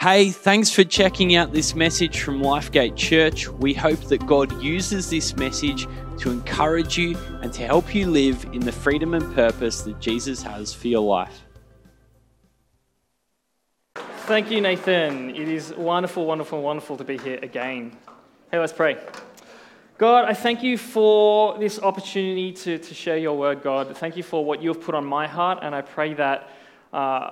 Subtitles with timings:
[0.00, 3.48] Hey, thanks for checking out this message from Lifegate Church.
[3.48, 5.88] We hope that God uses this message
[6.18, 10.40] to encourage you and to help you live in the freedom and purpose that Jesus
[10.40, 11.42] has for your life.
[13.96, 15.30] Thank you, Nathan.
[15.30, 17.96] It is wonderful, wonderful, wonderful to be here again.
[18.52, 18.98] Hey, let's pray.
[19.98, 23.96] God, I thank you for this opportunity to, to share your word, God.
[23.96, 26.50] Thank you for what you have put on my heart, and I pray that.
[26.92, 27.30] Uh,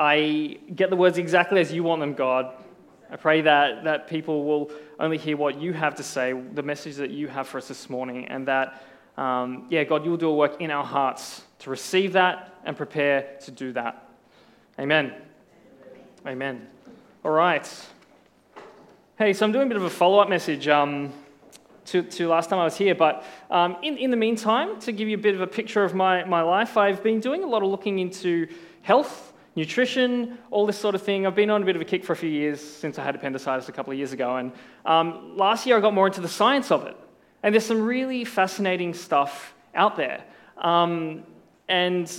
[0.00, 2.54] I get the words exactly as you want them, God.
[3.10, 6.96] I pray that, that people will only hear what you have to say, the message
[6.96, 8.82] that you have for us this morning, and that,
[9.18, 12.78] um, yeah, God, you will do a work in our hearts to receive that and
[12.78, 14.08] prepare to do that.
[14.78, 15.12] Amen.
[16.26, 16.66] Amen.
[17.22, 17.70] All right.
[19.18, 21.12] Hey, so I'm doing a bit of a follow up message um,
[21.86, 25.08] to, to last time I was here, but um, in, in the meantime, to give
[25.08, 27.62] you a bit of a picture of my, my life, I've been doing a lot
[27.62, 28.48] of looking into
[28.80, 29.26] health
[29.56, 31.26] nutrition, all this sort of thing.
[31.26, 33.14] I've been on a bit of a kick for a few years since I had
[33.14, 34.36] appendicitis a couple of years ago.
[34.36, 34.52] And
[34.84, 36.96] um, last year I got more into the science of it.
[37.42, 40.24] And there's some really fascinating stuff out there.
[40.58, 41.24] Um,
[41.68, 42.10] and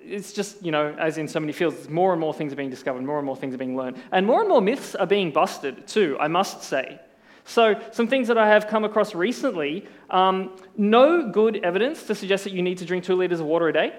[0.00, 2.70] it's just, you know, as in so many fields, more and more things are being
[2.70, 3.96] discovered, more and more things are being learned.
[4.12, 7.00] And more and more myths are being busted, too, I must say.
[7.44, 12.44] So, some things that I have come across recently um, no good evidence to suggest
[12.44, 13.92] that you need to drink two liters of water a day.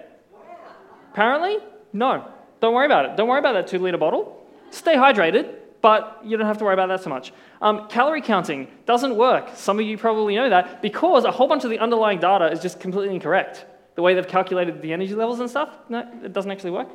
[1.11, 1.57] Apparently,
[1.93, 2.27] no.
[2.59, 3.17] Don't worry about it.
[3.17, 4.45] Don't worry about that two liter bottle.
[4.71, 7.31] Stay hydrated, but you don't have to worry about that so much.
[7.61, 9.49] Um, calorie counting doesn't work.
[9.55, 12.59] Some of you probably know that because a whole bunch of the underlying data is
[12.59, 13.65] just completely incorrect.
[13.95, 16.89] The way they've calculated the energy levels and stuff, no, it doesn't actually work.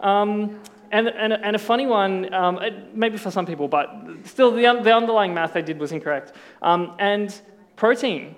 [0.00, 0.60] Um,
[0.90, 2.60] and, and, and, a funny one, um,
[2.92, 6.34] maybe for some people, but still the, the underlying math they did was incorrect.
[6.60, 7.40] Um, and
[7.76, 8.36] protein.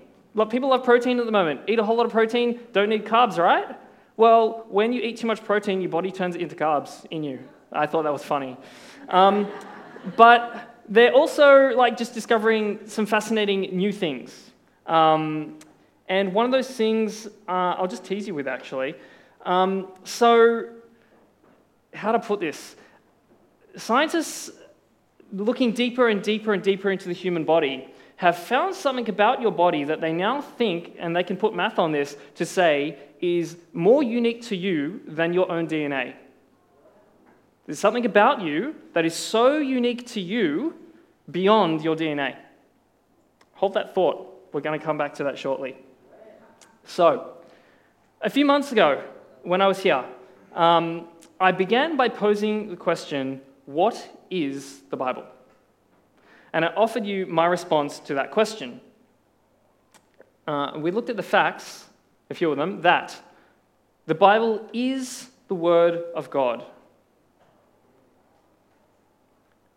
[0.51, 1.63] People love protein at the moment.
[1.67, 3.77] Eat a whole lot of protein, don't need carbs, right?
[4.17, 7.41] Well, when you eat too much protein, your body turns it into carbs in you.
[7.73, 8.57] I thought that was funny.
[9.09, 9.49] Um,
[10.17, 14.51] but they're also like just discovering some fascinating new things.
[14.87, 15.59] Um,
[16.09, 18.95] and one of those things uh, I'll just tease you with actually.
[19.45, 20.69] Um, so,
[21.93, 22.77] how to put this?
[23.77, 24.51] Scientists
[25.33, 29.51] looking deeper and deeper and deeper into the human body have found something about your
[29.51, 33.57] body that they now think, and they can put math on this to say is
[33.73, 36.15] more unique to you than your own DNA.
[37.67, 40.75] There's something about you that is so unique to you
[41.31, 42.37] beyond your DNA.
[43.55, 44.31] Hold that thought.
[44.53, 45.77] We're going to come back to that shortly.
[46.85, 47.33] So,
[48.21, 49.03] a few months ago,
[49.43, 50.05] when I was here,
[50.55, 51.09] um,
[51.41, 53.97] I began by posing the question what
[54.31, 55.25] is the Bible?
[56.55, 58.81] And I offered you my response to that question.
[60.47, 61.87] Uh, we looked at the facts
[62.31, 63.21] a few of them, that
[64.07, 66.65] the Bible is the Word of God.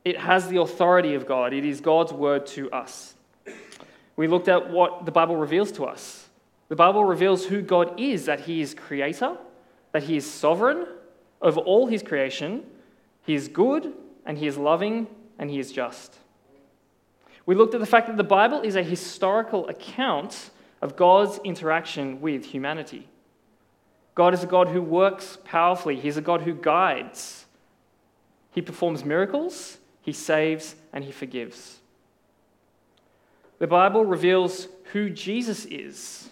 [0.05, 3.15] It has the authority of God, it is God's Word to us.
[4.15, 6.29] We looked at what the Bible reveals to us.
[6.69, 9.35] The Bible reveals who God is that He is creator,
[9.93, 10.85] that He is sovereign
[11.41, 12.63] over all His creation,
[13.25, 13.93] He is good,
[14.27, 15.07] and He is loving,
[15.39, 16.17] and He is just.
[17.47, 22.19] We looked at the fact that the Bible is a historical account of God's interaction
[22.19, 23.07] with humanity.
[24.15, 27.45] God is a God who works powerfully, He's a God who guides.
[28.51, 31.79] He performs miracles, He saves, and He forgives.
[33.59, 36.29] The Bible reveals who Jesus is.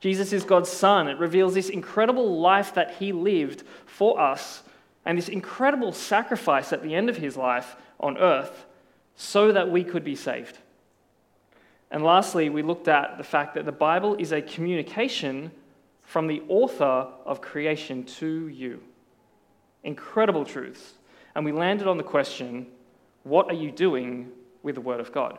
[0.00, 1.06] Jesus is God's Son.
[1.06, 4.62] It reveals this incredible life that He lived for us
[5.04, 8.64] and this incredible sacrifice at the end of His life on earth
[9.16, 10.58] so that we could be saved.
[11.90, 15.50] And lastly, we looked at the fact that the Bible is a communication
[16.02, 18.80] from the author of creation to you.
[19.82, 20.94] Incredible truths.
[21.34, 22.66] And we landed on the question
[23.22, 24.30] what are you doing
[24.62, 25.38] with the Word of God?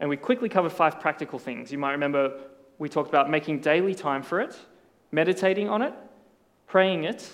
[0.00, 1.70] And we quickly covered five practical things.
[1.70, 2.38] You might remember
[2.78, 4.56] we talked about making daily time for it,
[5.10, 5.94] meditating on it,
[6.66, 7.30] praying it,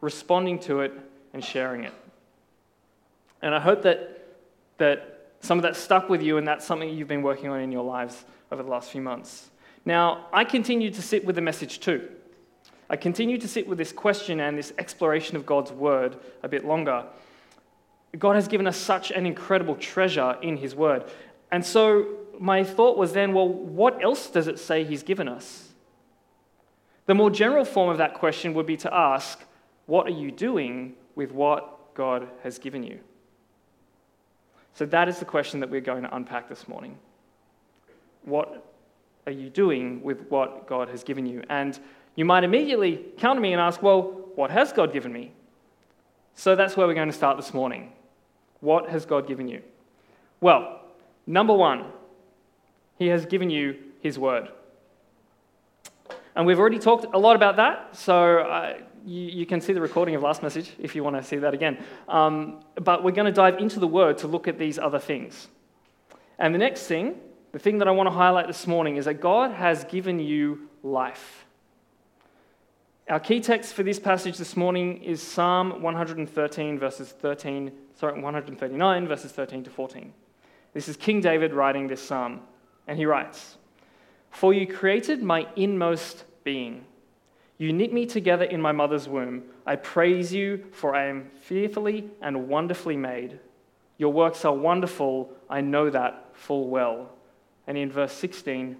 [0.00, 0.92] responding to it,
[1.32, 1.94] and sharing it.
[3.42, 4.26] And I hope that,
[4.78, 7.72] that some of that stuck with you, and that's something you've been working on in
[7.72, 9.50] your lives over the last few months.
[9.84, 12.08] Now, I continue to sit with the message too.
[12.88, 16.64] I continue to sit with this question and this exploration of God's word a bit
[16.64, 17.04] longer.
[18.18, 21.04] God has given us such an incredible treasure in his word.
[21.50, 22.06] And so
[22.38, 25.70] my thought was then, well, what else does it say he's given us?
[27.06, 29.42] The more general form of that question would be to ask,
[29.86, 33.00] what are you doing with what God has given you?
[34.74, 36.98] So that is the question that we're going to unpack this morning.
[38.24, 38.64] What
[39.26, 41.42] are you doing with what God has given you?
[41.48, 41.78] And
[42.16, 43.04] you might immediately
[43.36, 44.02] to me and ask, well,
[44.34, 45.32] what has God given me?
[46.34, 47.92] So that's where we're going to start this morning.
[48.60, 49.62] What has God given you?
[50.40, 50.80] Well,
[51.26, 51.86] number one,
[52.98, 54.48] He has given you His Word.
[56.34, 59.80] And we've already talked a lot about that, so uh, you, you, can see the
[59.80, 61.82] recording of last message if you want to see that again.
[62.08, 65.48] Um, but we're going to dive into the Word to look at these other things.
[66.38, 67.16] And the next thing,
[67.52, 70.68] the thing that I want to highlight this morning, is that God has given you
[70.82, 71.44] life.
[73.08, 79.08] Our key text for this passage this morning is Psalm 113, verses 13, sorry, 139,
[79.08, 80.12] verses 13 to 14.
[80.72, 82.40] This is King David writing this psalm,
[82.86, 83.58] and he writes,
[84.30, 86.84] For you created my inmost being.
[87.62, 89.44] You knit me together in my mother's womb.
[89.64, 93.38] I praise you, for I am fearfully and wonderfully made.
[93.98, 95.30] Your works are wonderful.
[95.48, 97.12] I know that full well.
[97.68, 98.76] And in verse 16,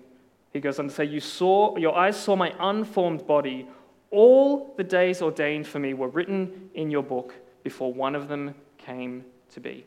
[0.53, 3.69] he goes on to say, You saw, your eyes saw my unformed body.
[4.11, 8.53] All the days ordained for me were written in your book before one of them
[8.79, 9.87] came to be.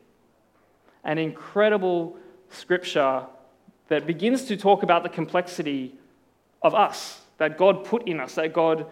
[1.03, 2.15] An incredible
[2.49, 3.25] scripture
[3.89, 5.95] that begins to talk about the complexity
[6.61, 8.87] of us, that God put in us, that God,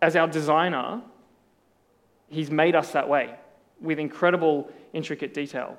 [0.00, 1.02] as our designer,
[2.28, 3.34] He's made us that way
[3.80, 5.76] with incredible, intricate detail.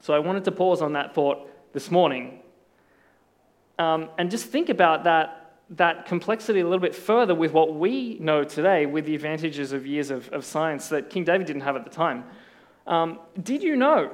[0.00, 2.40] So I wanted to pause on that thought this morning
[3.78, 8.18] um, and just think about that, that complexity a little bit further with what we
[8.20, 11.76] know today with the advantages of years of, of science that King David didn't have
[11.76, 12.24] at the time.
[12.86, 14.10] Um, did you know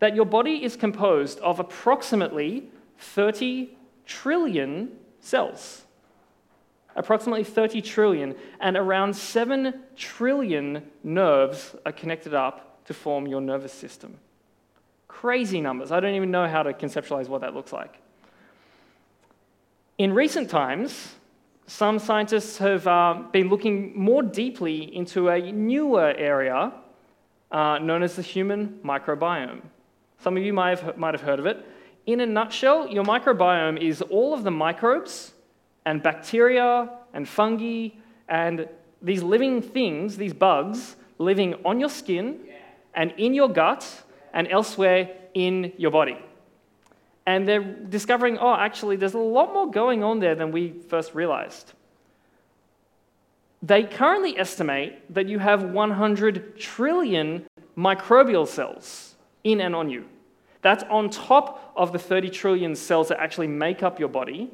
[0.00, 3.76] that your body is composed of approximately 30
[4.06, 4.90] trillion
[5.22, 5.86] cells?
[6.94, 13.72] Approximately 30 trillion, and around 7 trillion nerves are connected up to form your nervous
[13.72, 14.18] system.
[15.08, 15.90] Crazy numbers.
[15.90, 17.96] I don't even know how to conceptualize what that looks like.
[19.96, 21.14] In recent times,
[21.66, 26.72] some scientists have uh, been looking more deeply into a newer area
[27.50, 29.62] uh, known as the human microbiome.
[30.18, 31.66] Some of you might have, might have heard of it.
[32.06, 35.32] In a nutshell, your microbiome is all of the microbes
[35.84, 37.90] and bacteria and fungi
[38.28, 38.68] and
[39.00, 42.40] these living things, these bugs, living on your skin
[42.94, 44.02] and in your gut
[44.32, 46.18] and elsewhere in your body.
[47.26, 51.14] And they're discovering, oh, actually, there's a lot more going on there than we first
[51.14, 51.72] realized.
[53.62, 57.46] They currently estimate that you have 100 trillion
[57.76, 59.14] microbial cells
[59.44, 60.04] in and on you.
[60.62, 64.50] That's on top of the 30 trillion cells that actually make up your body.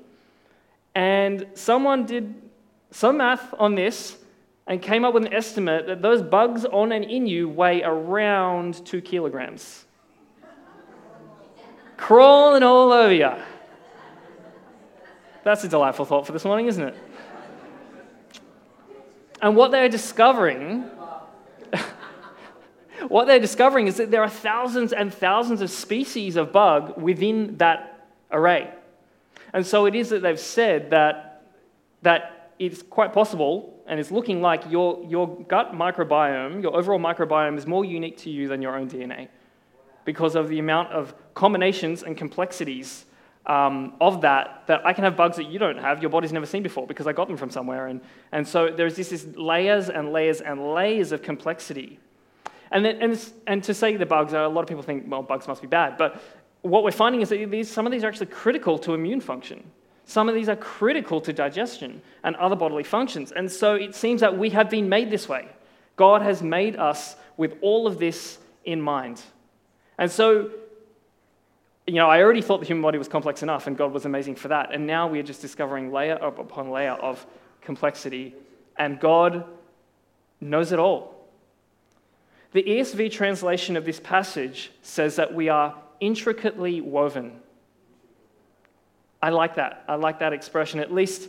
[0.94, 2.34] And someone did
[2.90, 4.16] some math on this
[4.66, 8.84] and came up with an estimate that those bugs on and in you weigh around
[8.86, 9.84] two kilograms.
[11.96, 13.32] Crawling all over you.
[15.44, 16.96] That's a delightful thought for this morning, isn't it?
[19.40, 20.90] And what they're discovering
[23.08, 27.56] what they're discovering is that there are thousands and thousands of species of bug within
[27.58, 28.70] that array.
[29.52, 31.44] And so it is that they've said that,
[32.02, 37.56] that it's quite possible, and it's looking like your, your gut microbiome, your overall microbiome,
[37.56, 39.28] is more unique to you than your own DNA
[40.04, 43.04] because of the amount of combinations and complexities
[43.46, 46.46] um, of that, that I can have bugs that you don't have, your body's never
[46.46, 47.86] seen before because I got them from somewhere.
[47.86, 48.00] And,
[48.32, 51.98] and so there's this, this layers and layers and layers of complexity
[52.70, 55.48] and, then, and, and to say the bugs, a lot of people think, well, bugs
[55.48, 55.96] must be bad.
[55.96, 56.22] But
[56.62, 59.70] what we're finding is that these, some of these are actually critical to immune function.
[60.04, 63.32] Some of these are critical to digestion and other bodily functions.
[63.32, 65.48] And so it seems that we have been made this way.
[65.96, 69.20] God has made us with all of this in mind.
[69.98, 70.50] And so,
[71.86, 74.36] you know, I already thought the human body was complex enough, and God was amazing
[74.36, 74.72] for that.
[74.72, 77.26] And now we are just discovering layer upon layer of
[77.60, 78.34] complexity,
[78.76, 79.44] and God
[80.40, 81.17] knows it all.
[82.52, 87.40] The ESV translation of this passage says that we are intricately woven.
[89.20, 89.84] I like that.
[89.88, 90.80] I like that expression.
[90.80, 91.28] At least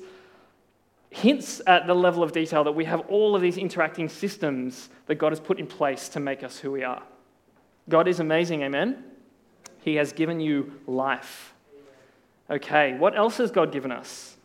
[1.09, 5.15] hints at the level of detail that we have all of these interacting systems that
[5.15, 7.01] God has put in place to make us who we are.
[7.89, 9.03] God is amazing, amen?
[9.81, 11.53] He has given you life.
[12.49, 14.37] Okay, what else has God given us?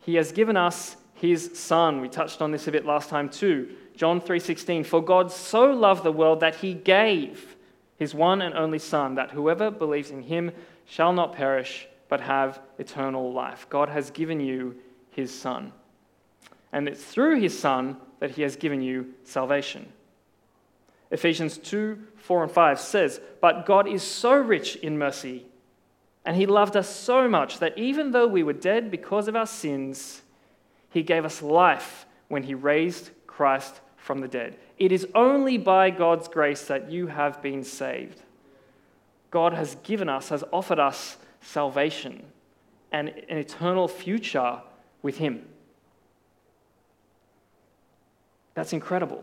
[0.00, 2.00] He has given us his son.
[2.00, 3.74] We touched on this a bit last time too.
[3.96, 7.56] John 3:16 For God so loved the world that he gave
[7.96, 10.52] his one and only son that whoever believes in him
[10.84, 13.66] shall not perish but have eternal life.
[13.68, 14.76] God has given you
[15.10, 15.72] his son.
[16.72, 19.92] And it's through his son that he has given you salvation.
[21.10, 25.46] Ephesians 2 4 and 5 says, But God is so rich in mercy,
[26.24, 29.46] and he loved us so much that even though we were dead because of our
[29.46, 30.22] sins,
[30.90, 34.56] he gave us life when he raised Christ from the dead.
[34.78, 38.22] It is only by God's grace that you have been saved.
[39.30, 42.24] God has given us, has offered us salvation
[42.90, 44.60] and an eternal future
[45.02, 45.46] with Him.
[48.54, 49.22] That's incredible.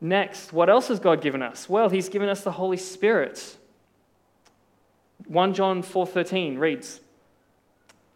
[0.00, 1.68] Next, what else has God given us?
[1.68, 3.56] Well, He's given us the Holy Spirit.
[5.26, 7.00] 1 John 4:13 reads,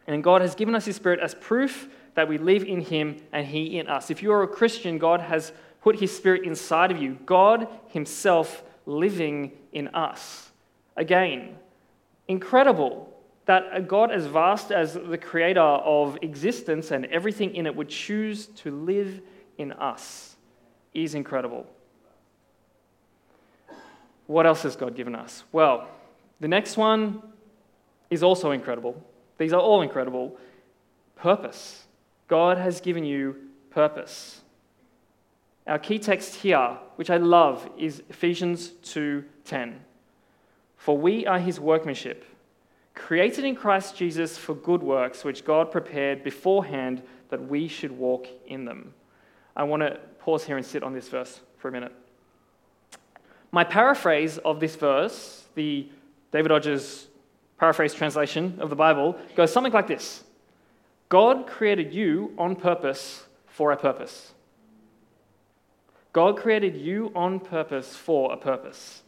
[0.07, 3.47] "And God has given us His Spirit as proof that we live in Him and
[3.47, 7.01] He in us." If you are a Christian, God has put His Spirit inside of
[7.01, 7.19] you.
[7.27, 10.51] God Himself living in us.
[10.97, 11.59] Again,
[12.29, 13.13] incredible
[13.45, 17.89] that a God as vast as the creator of existence and everything in it would
[17.89, 19.21] choose to live
[19.59, 20.37] in us
[20.93, 21.67] is incredible.
[24.27, 25.45] What else has God given us?
[25.53, 25.87] Well,
[26.41, 27.23] the next one
[28.11, 29.01] is also incredible.
[29.39, 30.37] These are all incredible.
[31.17, 31.85] Purpose.
[32.29, 33.37] God has given you
[33.71, 34.41] purpose.
[35.67, 39.81] Our key text here, which I love, is Ephesians 2:10.
[40.77, 42.25] For we are his workmanship,
[42.95, 48.29] created in Christ Jesus for good works which God prepared beforehand that we should walk
[48.47, 48.95] in them.
[49.57, 51.93] I want to pause here and sit on this verse for a minute.
[53.51, 55.89] My paraphrase of this verse, the
[56.31, 57.07] David Odgers
[57.59, 60.25] paraphrase translation of the Bible, goes something like this
[61.09, 64.33] God created you on purpose for a purpose.
[66.13, 69.03] God created you on purpose for a purpose.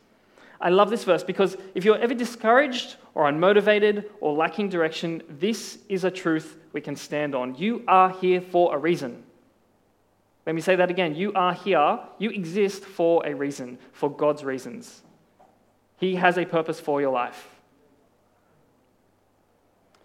[0.60, 5.78] I love this verse because if you're ever discouraged or unmotivated or lacking direction, this
[5.88, 7.54] is a truth we can stand on.
[7.54, 9.22] You are here for a reason.
[10.46, 11.14] Let me say that again.
[11.14, 15.02] You are here, you exist for a reason, for God's reasons.
[15.98, 17.57] He has a purpose for your life.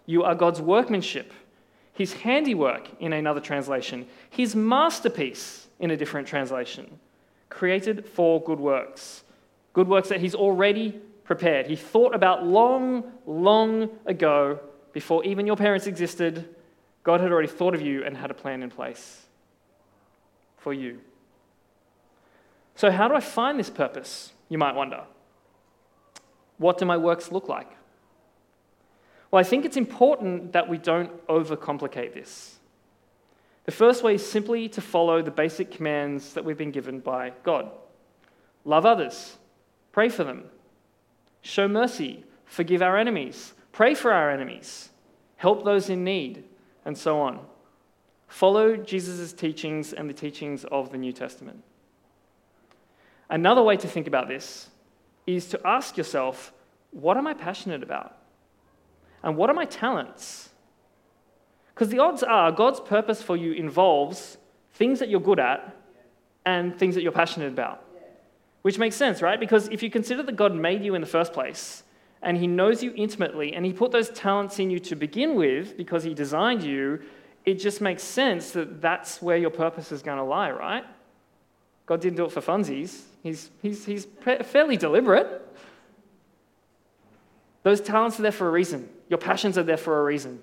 [0.06, 1.32] You are God's workmanship,
[1.92, 6.98] His handiwork in another translation, His masterpiece in a different translation.
[7.48, 9.24] Created for good works.
[9.72, 11.66] Good works that he's already prepared.
[11.66, 14.60] He thought about long, long ago,
[14.92, 16.54] before even your parents existed.
[17.02, 19.26] God had already thought of you and had a plan in place
[20.56, 21.00] for you.
[22.76, 24.32] So, how do I find this purpose?
[24.48, 25.02] You might wonder.
[26.58, 27.70] What do my works look like?
[29.34, 32.56] Well, I think it's important that we don't overcomplicate this.
[33.64, 37.32] The first way is simply to follow the basic commands that we've been given by
[37.42, 37.68] God
[38.64, 39.36] love others,
[39.90, 40.44] pray for them,
[41.42, 44.90] show mercy, forgive our enemies, pray for our enemies,
[45.34, 46.44] help those in need,
[46.84, 47.44] and so on.
[48.28, 51.60] Follow Jesus' teachings and the teachings of the New Testament.
[53.28, 54.68] Another way to think about this
[55.26, 56.52] is to ask yourself
[56.92, 58.16] what am I passionate about?
[59.24, 60.50] And what are my talents?
[61.74, 64.36] Because the odds are God's purpose for you involves
[64.74, 65.74] things that you're good at
[66.46, 67.82] and things that you're passionate about.
[68.62, 69.40] Which makes sense, right?
[69.40, 71.82] Because if you consider that God made you in the first place,
[72.22, 75.76] and He knows you intimately, and He put those talents in you to begin with
[75.76, 77.02] because He designed you,
[77.44, 80.84] it just makes sense that that's where your purpose is going to lie, right?
[81.86, 83.02] God didn't do it for funsies.
[83.22, 85.42] He's, he's, he's fairly deliberate.
[87.64, 88.88] Those talents are there for a reason.
[89.08, 90.40] Your passions are there for a reason.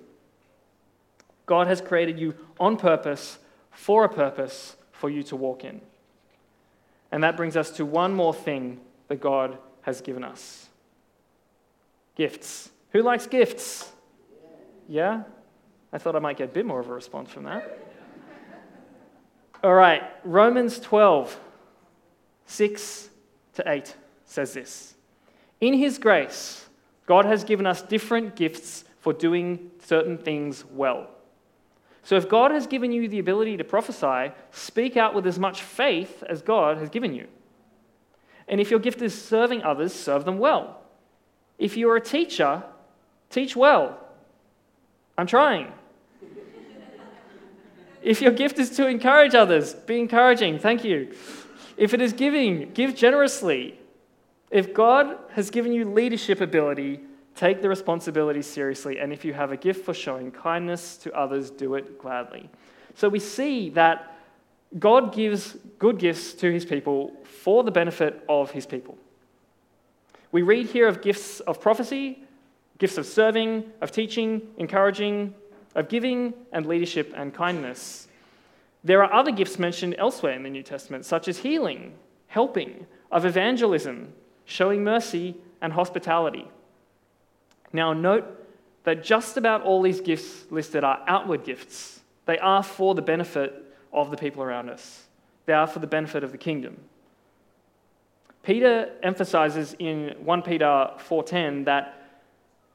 [1.46, 3.38] God has created you on purpose,
[3.70, 5.80] for a purpose, for you to walk in.
[7.10, 10.68] And that brings us to one more thing that God has given us
[12.14, 12.70] gifts.
[12.92, 13.90] Who likes gifts?
[14.88, 15.22] Yeah?
[15.92, 17.78] I thought I might get a bit more of a response from that.
[19.62, 21.38] All right, Romans 12,
[22.46, 23.10] 6
[23.54, 24.94] to 8 says this
[25.60, 26.66] In His grace,
[27.06, 31.08] God has given us different gifts for doing certain things well.
[32.04, 35.62] So if God has given you the ability to prophesy, speak out with as much
[35.62, 37.26] faith as God has given you.
[38.48, 40.80] And if your gift is serving others, serve them well.
[41.58, 42.64] If you're a teacher,
[43.30, 43.98] teach well.
[45.16, 45.72] I'm trying.
[48.02, 50.58] if your gift is to encourage others, be encouraging.
[50.58, 51.14] Thank you.
[51.76, 53.78] If it is giving, give generously.
[54.52, 57.00] If God has given you leadership ability,
[57.34, 61.50] Take the responsibility seriously, and if you have a gift for showing kindness to others,
[61.50, 62.50] do it gladly.
[62.94, 64.18] So we see that
[64.78, 68.98] God gives good gifts to his people for the benefit of his people.
[70.30, 72.22] We read here of gifts of prophecy,
[72.78, 75.34] gifts of serving, of teaching, encouraging,
[75.74, 78.08] of giving, and leadership and kindness.
[78.84, 81.94] There are other gifts mentioned elsewhere in the New Testament, such as healing,
[82.26, 84.12] helping, of evangelism,
[84.44, 86.48] showing mercy, and hospitality.
[87.72, 88.24] Now, note
[88.84, 92.00] that just about all these gifts listed are outward gifts.
[92.26, 95.06] They are for the benefit of the people around us.
[95.46, 96.76] They are for the benefit of the kingdom.
[98.42, 101.94] Peter emphasizes in 1 Peter 4:10 that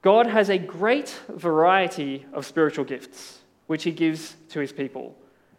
[0.01, 5.15] God has a great variety of spiritual gifts which he gives to his people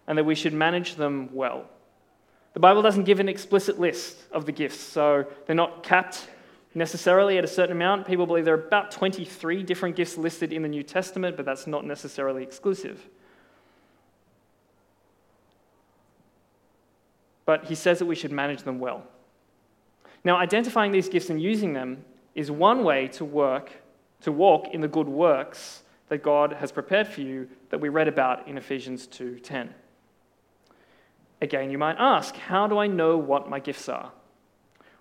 [0.07, 1.67] and that we should manage them well.
[2.55, 6.29] The Bible doesn't give an explicit list of the gifts, so they're not capped
[6.75, 8.07] necessarily at a certain amount.
[8.07, 11.67] People believe there are about 23 different gifts listed in the New Testament, but that's
[11.67, 13.09] not necessarily exclusive.
[17.45, 19.05] But he says that we should manage them well.
[20.25, 23.73] Now, identifying these gifts and using them is one way to work,
[24.23, 28.09] to walk in the good works that God has prepared for you that we read
[28.09, 29.75] about in Ephesians 2:10.
[31.41, 34.13] Again, you might ask, how do I know what my gifts are?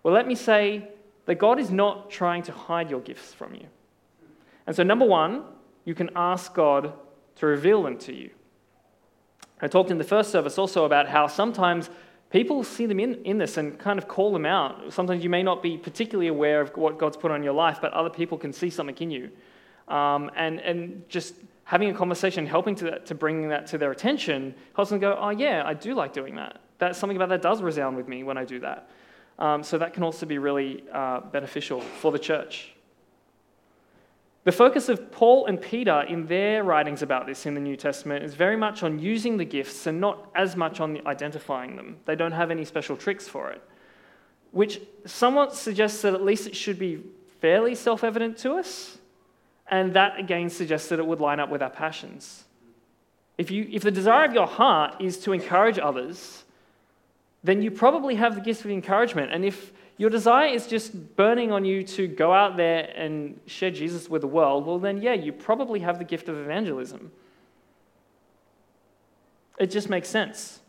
[0.04, 0.90] Well, let me say
[1.26, 3.66] that God is not trying to hide your gifts from you.
[4.66, 5.44] And so, number one,
[5.86, 6.94] you can ask God
[7.38, 8.30] to reveal them to you.
[9.62, 11.90] I talked in the first service also about how sometimes
[12.30, 14.94] people see them in, in this and kind of call them out.
[14.94, 17.94] Sometimes you may not be particularly aware of what God's put on your life, but
[17.94, 19.32] other people can see something in you.
[19.88, 21.36] Um, and, and just
[21.68, 25.32] having a conversation, helping to, to bring that to their attention, helps them go, oh,
[25.32, 26.62] yeah, I do like doing that.
[26.78, 28.90] That's something about that does resound with me when I do that.
[29.38, 32.74] Um, so that can also be really uh, beneficial for the church.
[34.46, 38.24] The focus of Paul and Peter in their writings about this in the New Testament
[38.24, 41.98] is very much on using the gifts and not as much on identifying them.
[42.06, 43.62] They don't have any special tricks for it,
[44.52, 47.04] which somewhat suggests that at least it should be
[47.42, 48.97] fairly self evident to us.
[49.70, 52.46] And that again suggests that it would line up with our passions.
[53.38, 56.44] If, you, if the desire of your heart is to encourage others,
[57.44, 59.32] then you probably have the gift of encouragement.
[59.32, 63.72] And if your desire is just burning on you to go out there and share
[63.72, 67.12] Jesus with the world, well, then, yeah, you probably have the gift of evangelism.
[69.60, 70.60] It just makes sense.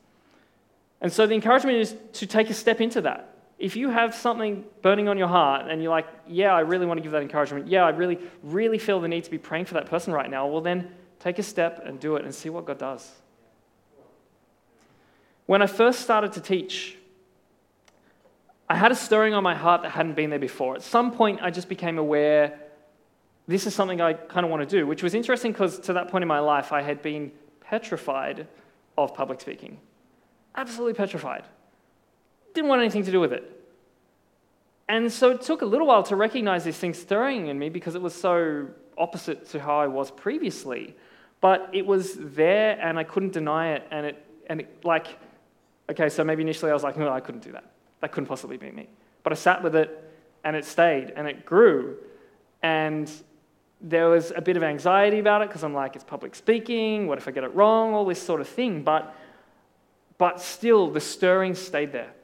[1.00, 3.37] And so the encouragement is to take a step into that.
[3.58, 6.98] If you have something burning on your heart and you're like, yeah, I really want
[6.98, 9.74] to give that encouragement, yeah, I really, really feel the need to be praying for
[9.74, 12.66] that person right now, well, then take a step and do it and see what
[12.66, 13.10] God does.
[15.46, 16.96] When I first started to teach,
[18.68, 20.76] I had a stirring on my heart that hadn't been there before.
[20.76, 22.60] At some point, I just became aware
[23.48, 26.08] this is something I kind of want to do, which was interesting because to that
[26.08, 28.46] point in my life, I had been petrified
[28.98, 29.80] of public speaking.
[30.54, 31.44] Absolutely petrified.
[32.58, 33.44] Didn't want anything to do with it.
[34.88, 37.94] And so it took a little while to recognize this thing stirring in me because
[37.94, 38.66] it was so
[38.96, 40.96] opposite to how I was previously.
[41.40, 43.86] But it was there and I couldn't deny it.
[43.92, 45.06] And it, and it like,
[45.88, 47.70] okay, so maybe initially I was like, no, I couldn't do that.
[48.00, 48.88] That couldn't possibly be me.
[49.22, 51.98] But I sat with it and it stayed and it grew.
[52.64, 53.08] And
[53.80, 57.06] there was a bit of anxiety about it because I'm like, it's public speaking.
[57.06, 57.94] What if I get it wrong?
[57.94, 58.82] All this sort of thing.
[58.82, 59.14] But,
[60.18, 62.14] but still, the stirring stayed there.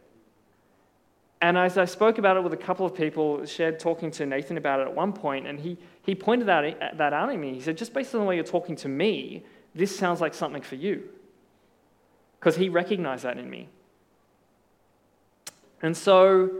[1.44, 4.56] And as I spoke about it with a couple of people, shared talking to Nathan
[4.56, 7.52] about it at one point, and he, he pointed that, that out at me.
[7.52, 10.62] He said, just based on the way you're talking to me, this sounds like something
[10.62, 11.06] for you.
[12.40, 13.68] Because he recognized that in me.
[15.82, 16.50] And so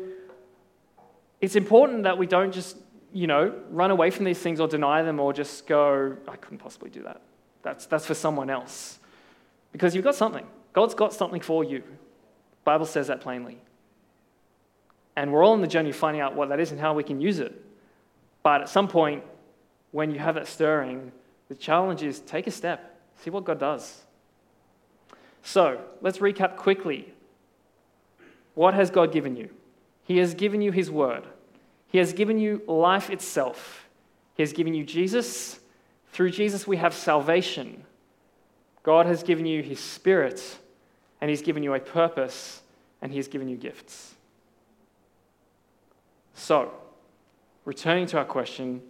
[1.40, 2.76] it's important that we don't just,
[3.10, 6.58] you know, run away from these things or deny them or just go, I couldn't
[6.58, 7.22] possibly do that.
[7.62, 8.98] That's, that's for someone else.
[9.72, 10.46] Because you've got something.
[10.74, 11.78] God's got something for you.
[11.78, 13.62] The Bible says that plainly.
[15.16, 17.05] And we're all on the journey of finding out what that is and how we
[17.05, 17.55] can use it.
[18.42, 19.22] But at some point,
[19.92, 21.12] when you have that stirring,
[21.48, 24.03] the challenge is take a step, see what God does.
[25.42, 27.12] So let's recap quickly
[28.55, 29.50] what has God given you?
[30.05, 31.24] He has given you His Word.
[31.88, 33.88] He has given you life itself.
[34.37, 35.59] He has given you Jesus.
[36.12, 37.85] Through Jesus, we have salvation.
[38.83, 40.59] God has given you His Spirit,
[41.20, 42.62] and He's given you a purpose,
[43.03, 44.14] and He has given you gifts.
[46.34, 46.72] So,
[47.64, 48.82] returning to our question,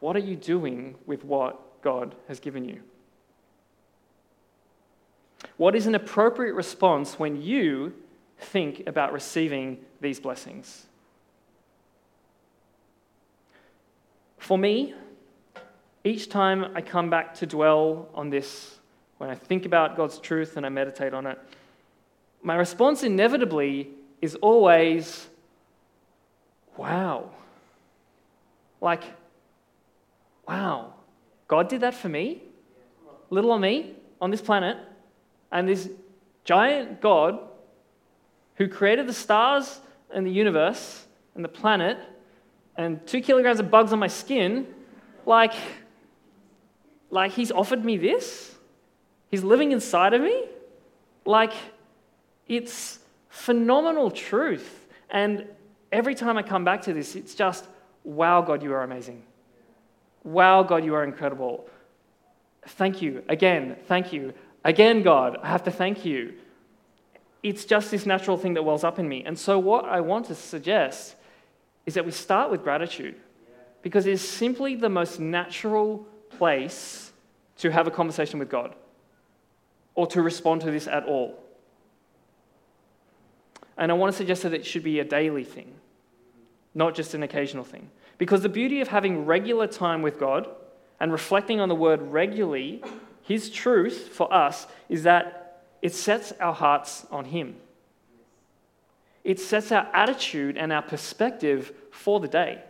[0.00, 2.82] what are you doing with what God has given you?
[5.56, 7.92] What is an appropriate response when you
[8.38, 10.86] think about receiving these blessings.
[14.38, 14.94] For me,
[16.04, 18.78] each time I come back to dwell on this,
[19.18, 21.38] when I think about God's truth and I meditate on it,
[22.42, 23.88] my response inevitably
[24.22, 25.26] is always,
[26.76, 27.30] wow.
[28.80, 29.02] Like,
[30.46, 30.94] wow,
[31.48, 32.42] God did that for me?
[33.30, 34.78] Little on me on this planet,
[35.52, 35.88] and this
[36.44, 37.38] giant God
[38.56, 41.98] who created the stars and the universe and the planet
[42.76, 44.66] and two kilograms of bugs on my skin,
[45.24, 45.54] like,
[47.10, 48.54] like he's offered me this?
[49.30, 50.44] He's living inside of me?
[51.24, 51.52] Like,
[52.46, 54.86] it's phenomenal truth.
[55.10, 55.46] And
[55.92, 57.66] every time I come back to this, it's just,
[58.04, 59.22] wow, God, you are amazing.
[60.24, 61.68] Wow, God, you are incredible.
[62.66, 63.22] Thank you.
[63.28, 64.34] Again, thank you.
[64.64, 66.34] Again, God, I have to thank you.
[67.42, 69.22] It's just this natural thing that wells up in me.
[69.24, 71.14] And so, what I want to suggest
[71.84, 73.14] is that we start with gratitude
[73.82, 77.12] because it's simply the most natural place
[77.58, 78.74] to have a conversation with God
[79.94, 81.38] or to respond to this at all.
[83.76, 85.74] And I want to suggest that it should be a daily thing,
[86.74, 87.90] not just an occasional thing.
[88.18, 90.48] Because the beauty of having regular time with God
[90.98, 92.82] and reflecting on the word regularly,
[93.22, 97.56] His truth for us is that it sets our hearts on Him.
[99.24, 102.62] It sets our attitude and our perspective for the day.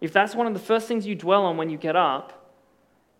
[0.00, 2.54] If that's one of the first things you dwell on when you get up,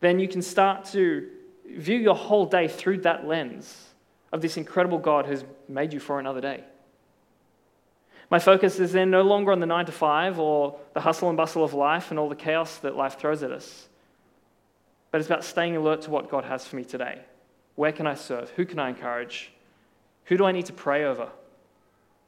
[0.00, 1.28] then you can start to
[1.68, 3.88] view your whole day through that lens
[4.32, 6.64] of this incredible God who's made you for another day.
[8.30, 11.36] My focus is then no longer on the nine to five or the hustle and
[11.36, 13.88] bustle of life and all the chaos that life throws at us,
[15.10, 17.20] but it's about staying alert to what God has for me today.
[17.74, 18.50] Where can I serve?
[18.50, 19.52] Who can I encourage?
[20.26, 21.28] Who do I need to pray over?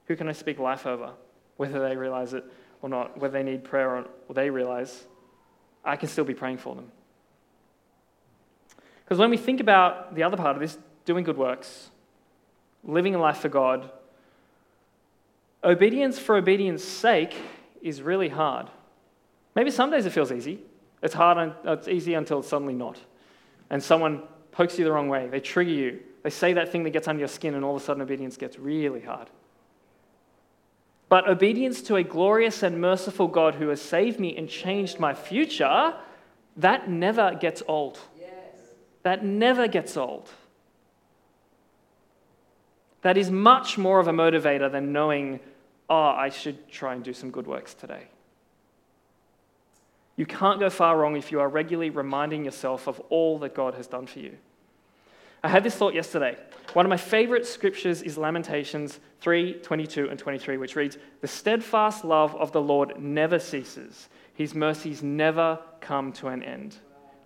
[0.07, 1.11] Who can I speak life over?
[1.57, 2.45] Whether they realize it
[2.81, 5.05] or not, whether they need prayer or, they realize,
[5.85, 6.91] I can still be praying for them.
[9.05, 11.91] Because when we think about the other part of this, doing good works,
[12.83, 13.88] living a life for God,
[15.64, 17.35] obedience for obedience' sake
[17.81, 18.68] is really hard.
[19.55, 20.61] Maybe some days it feels easy.
[21.03, 22.98] It's hard, it's easy until it's suddenly not.
[23.70, 24.22] And someone
[24.53, 27.18] pokes you the wrong way, they trigger you, they say that thing that gets under
[27.18, 29.29] your skin, and all of a sudden obedience gets really hard.
[31.09, 35.12] But obedience to a glorious and merciful God who has saved me and changed my
[35.12, 35.94] future,
[36.57, 37.98] that never gets old.
[38.18, 38.31] Yes.
[39.03, 40.31] That never gets old.
[43.03, 45.40] That is much more of a motivator than knowing
[45.88, 48.09] oh, I should try and do some good works today.
[50.16, 53.75] You can't go far wrong if you are regularly reminding yourself of all that God
[53.75, 54.37] has done for you.
[55.42, 56.37] I had this thought yesterday.
[56.75, 62.05] One of my favorite scriptures is Lamentations 3 22 and 23, which reads, The steadfast
[62.05, 66.77] love of the Lord never ceases, his mercies never come to an end.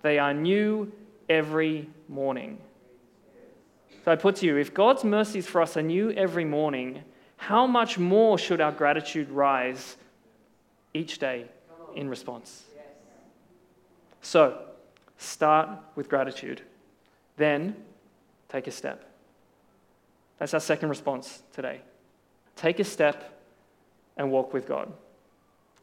[0.03, 0.93] They are new
[1.29, 2.59] every morning.
[4.05, 7.03] So I put to you, if God's mercies for us are new every morning,
[7.37, 9.97] how much more should our gratitude rise
[10.95, 11.47] each day
[11.95, 12.65] in response?
[14.23, 14.59] So,
[15.19, 16.63] start with gratitude.
[17.37, 17.77] Then,
[18.49, 19.09] take a step.
[20.39, 21.81] That's our second response today.
[22.57, 23.41] Take a step
[24.17, 24.93] and walk with God.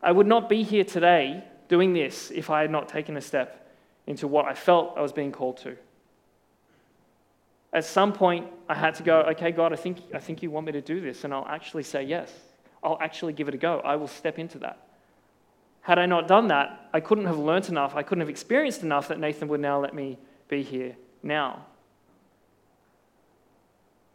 [0.01, 3.71] I would not be here today doing this if I had not taken a step
[4.05, 5.77] into what I felt I was being called to
[7.73, 10.67] at some point, I had to go, okay, God, I think, I think you want
[10.67, 12.31] me to do this, and I'll actually say yes.
[12.83, 13.79] I'll actually give it a go.
[13.79, 14.77] I will step into that.
[15.81, 19.07] Had I not done that, I couldn't have learnt enough, I couldn't have experienced enough
[19.07, 21.65] that Nathan would now let me be here now.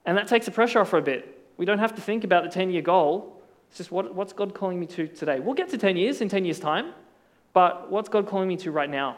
[0.06, 1.34] And that takes the pressure off for a bit.
[1.56, 3.42] We don't have to think about the 10 year goal.
[3.68, 5.40] It's just what, what's God calling me to today?
[5.40, 6.92] We'll get to 10 years in 10 years' time,
[7.52, 9.16] but what's God calling me to right now?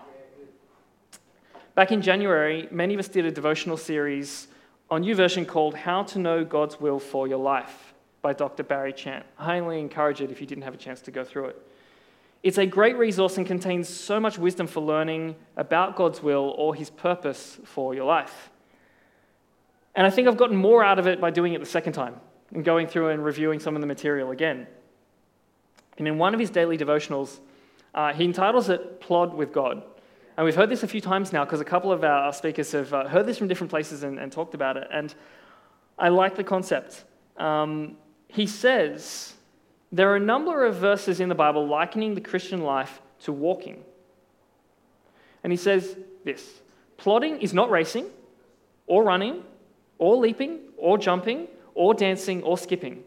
[1.81, 4.49] Back in January, many of us did a devotional series
[4.91, 8.65] on YouVersion called How to Know God's Will for Your Life by Dr.
[8.65, 9.25] Barry Chant.
[9.39, 11.67] I highly encourage it if you didn't have a chance to go through it.
[12.43, 16.75] It's a great resource and contains so much wisdom for learning about God's will or
[16.75, 18.51] his purpose for your life.
[19.95, 22.17] And I think I've gotten more out of it by doing it the second time
[22.53, 24.67] and going through and reviewing some of the material again.
[25.97, 27.39] And in one of his daily devotionals,
[27.95, 29.83] uh, he entitles it Plod with God.
[30.41, 32.95] And we've heard this a few times now because a couple of our speakers have
[32.95, 34.89] uh, heard this from different places and, and, talked about it.
[34.91, 35.15] And
[35.99, 37.05] I like the concept.
[37.37, 39.35] Um, he says
[39.93, 43.85] there are a number of verses in the Bible likening the Christian life to walking.
[45.45, 46.63] And he says this
[46.97, 48.07] plodding is not racing,
[48.87, 49.43] or running,
[49.99, 53.05] or leaping, or jumping, or dancing, or skipping.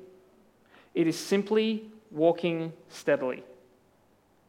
[0.94, 3.44] It is simply walking steadily,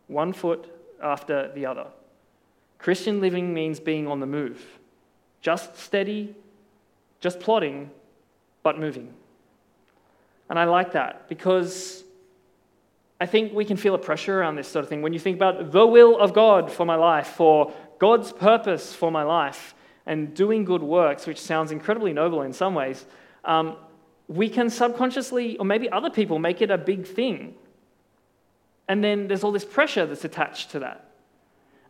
[0.07, 0.71] one foot
[1.03, 1.87] after the other.
[2.79, 4.63] Christian living means being on the move,
[5.41, 6.35] just steady,
[7.21, 7.91] just plodding,
[8.63, 9.13] but moving.
[10.51, 12.05] And I like that because
[13.21, 15.01] I think we can feel a pressure around this sort of thing.
[15.01, 19.11] When you think about the will of God for my life, for God's purpose for
[19.11, 19.75] my life,
[20.07, 23.07] and doing good works, which sounds incredibly noble in some ways,
[23.45, 23.77] um,
[24.29, 27.55] we can subconsciously, or maybe other people, make it a big thing.
[28.89, 31.09] And then there's all this pressure that's attached to that.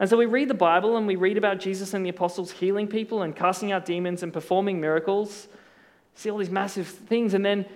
[0.00, 2.88] And so we read the Bible and we read about Jesus and the apostles healing
[2.88, 5.48] people and casting out demons and performing miracles.
[6.14, 7.66] See all these massive things, and then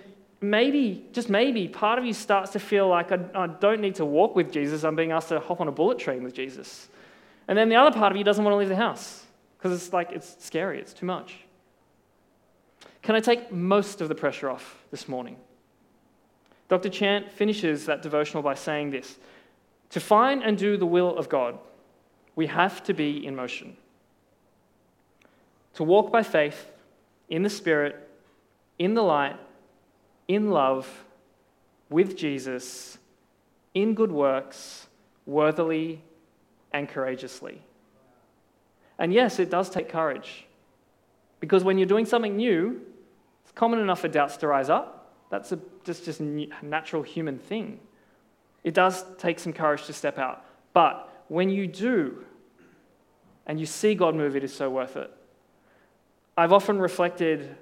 [0.41, 4.05] maybe, just maybe, part of you starts to feel like I, I don't need to
[4.05, 4.83] walk with Jesus.
[4.83, 6.87] I'm being asked to hop on a bullet train with Jesus.
[7.47, 9.25] And then the other part of you doesn't want to leave the house
[9.57, 11.37] because it's like it's scary, it's too much.
[13.01, 15.37] Can I take most of the pressure off this morning?
[16.67, 16.89] Dr.
[16.89, 19.17] Chant finishes that devotional by saying this
[19.91, 21.57] To find and do the will of God,
[22.35, 23.75] we have to be in motion.
[25.75, 26.71] To walk by faith,
[27.29, 28.09] in the Spirit,
[28.77, 29.37] in the light,
[30.27, 31.05] in love,
[31.89, 32.97] with Jesus,
[33.73, 34.87] in good works,
[35.25, 36.01] worthily
[36.71, 37.61] and courageously.
[38.97, 40.45] And yes, it does take courage.
[41.39, 42.81] Because when you're doing something new,
[43.43, 45.13] it's common enough for doubts to rise up.
[45.29, 47.79] That's a, just, just a natural human thing.
[48.63, 50.43] It does take some courage to step out.
[50.73, 52.25] But when you do,
[53.45, 55.11] and you see God move, it is so worth it.
[56.37, 57.55] I've often reflected,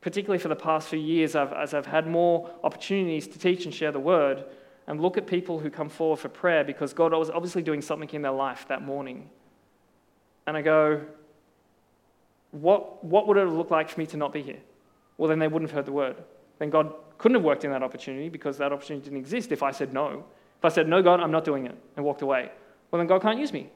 [0.00, 3.92] particularly for the past few years, as I've had more opportunities to teach and share
[3.92, 4.44] the word,
[4.86, 8.08] and look at people who come forward for prayer because God was obviously doing something
[8.10, 9.28] in their life that morning.
[10.46, 11.02] And I go,
[12.52, 14.60] what, what would it look like for me to not be here?
[15.18, 16.16] Well, then they wouldn't have heard the word.
[16.58, 19.72] Then God couldn't have worked in that opportunity because that opportunity didn't exist if I
[19.72, 20.24] said no.
[20.58, 22.50] If I said, no, God, I'm not doing it, and walked away,
[22.90, 23.70] well, then God can't use me.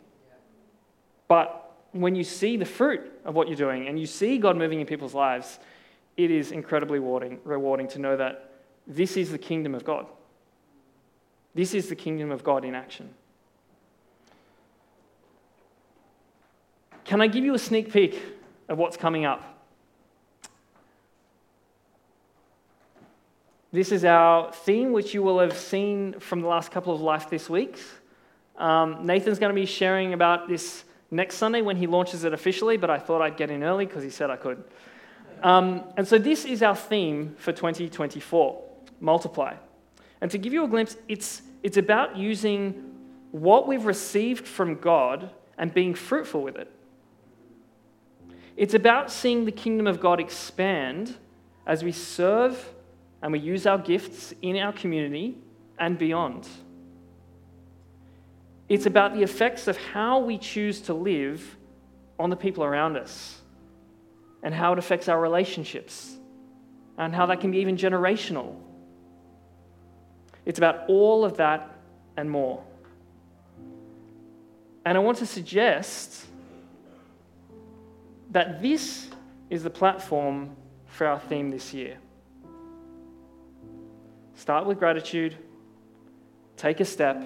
[1.29, 4.81] But when you see the fruit of what you're doing and you see God moving
[4.81, 5.59] in people's lives,
[6.16, 8.51] it is incredibly rewarding, rewarding to know that
[8.87, 10.07] this is the kingdom of God.
[11.55, 13.11] This is the kingdom of God in action.
[17.05, 18.20] Can I give you a sneak peek
[18.68, 19.42] of what's coming up?
[23.72, 27.31] This is our theme, which you will have seen from the last couple of Life
[27.31, 27.81] This Weeks.
[28.62, 32.77] Um, Nathan's going to be sharing about this next Sunday when he launches it officially,
[32.77, 34.62] but I thought I'd get in early because he said I could.
[35.42, 38.62] Um, and so this is our theme for 2024
[39.01, 39.57] multiply.
[40.20, 42.94] And to give you a glimpse, it's, it's about using
[43.33, 46.70] what we've received from God and being fruitful with it.
[48.57, 51.16] It's about seeing the kingdom of God expand
[51.66, 52.72] as we serve
[53.22, 55.37] and we use our gifts in our community
[55.81, 56.46] and beyond.
[58.72, 61.58] It's about the effects of how we choose to live
[62.18, 63.38] on the people around us
[64.42, 66.16] and how it affects our relationships
[66.96, 68.56] and how that can be even generational.
[70.46, 71.76] It's about all of that
[72.16, 72.64] and more.
[74.87, 76.24] And I want to suggest
[78.30, 79.11] that this
[79.50, 80.56] is the platform
[80.87, 81.98] for our theme this year.
[84.35, 85.37] Start with gratitude,
[86.56, 87.22] take a step,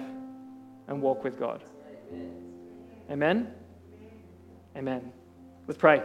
[0.87, 1.63] and walk with God.
[3.09, 3.53] Amen?
[4.75, 5.11] Amen.
[5.67, 6.03] Let's pray.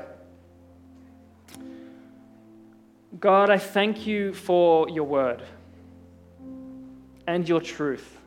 [3.21, 5.43] God, I thank you for your word
[7.27, 8.19] and your truth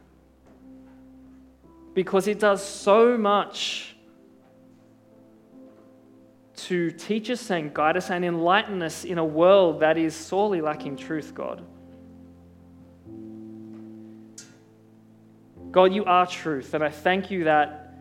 [1.94, 3.96] because it does so much
[6.56, 10.62] to teach us and guide us and enlighten us in a world that is sorely
[10.62, 11.64] lacking truth, God.
[15.76, 17.92] God, you are truth, and I thank you that,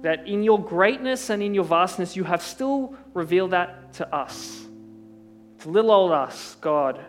[0.00, 4.66] that in your greatness and in your vastness, you have still revealed that to us,
[5.58, 7.04] to little old us, God.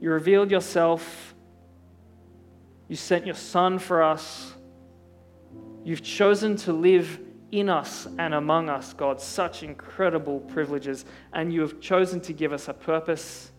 [0.00, 1.34] You revealed yourself,
[2.86, 4.54] you sent your Son for us,
[5.82, 7.18] you've chosen to live
[7.50, 12.52] in us and among us, God, such incredible privileges, and you have chosen to give
[12.52, 13.50] us a purpose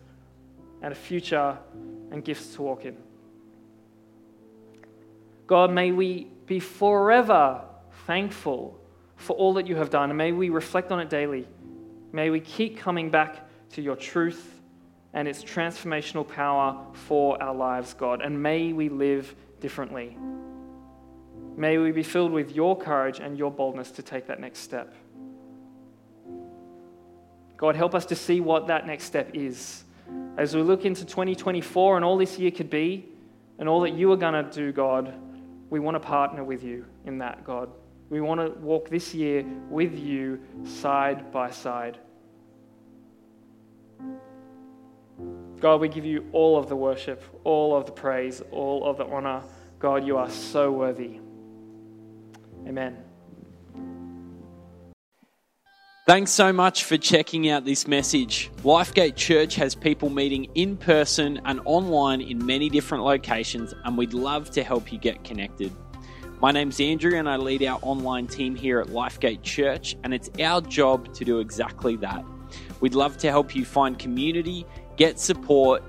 [0.80, 1.58] and a future
[2.10, 3.05] and gifts to walk in.
[5.46, 7.62] God, may we be forever
[8.06, 8.78] thankful
[9.16, 11.46] for all that you have done, and may we reflect on it daily.
[12.12, 14.60] May we keep coming back to your truth
[15.12, 20.16] and its transformational power for our lives, God, and may we live differently.
[21.56, 24.94] May we be filled with your courage and your boldness to take that next step.
[27.56, 29.84] God, help us to see what that next step is.
[30.36, 33.08] As we look into 2024 and all this year could be,
[33.58, 35.14] and all that you are going to do, God,
[35.70, 37.70] we want to partner with you in that, God.
[38.08, 41.98] We want to walk this year with you side by side.
[45.60, 49.06] God, we give you all of the worship, all of the praise, all of the
[49.06, 49.42] honor.
[49.78, 51.20] God, you are so worthy.
[52.66, 53.05] Amen.
[56.06, 58.52] Thanks so much for checking out this message.
[58.62, 64.14] Lifegate Church has people meeting in person and online in many different locations, and we'd
[64.14, 65.72] love to help you get connected.
[66.40, 70.30] My name's Andrew, and I lead our online team here at Lifegate Church, and it's
[70.40, 72.24] our job to do exactly that
[72.80, 74.64] We'd love to help you find community,
[74.96, 75.82] get support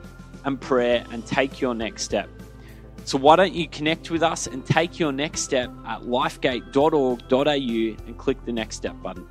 [0.45, 2.30] and prayer, and take your next step.
[3.06, 8.17] So, why don't you connect with us and take your next step at lifegate.org.au and
[8.17, 9.27] click the next step button?